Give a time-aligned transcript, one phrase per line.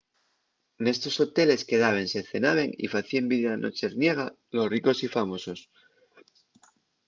[0.85, 5.59] nestos hoteles quedábense cenaben y facíen vida nocherniega los ricos y famosos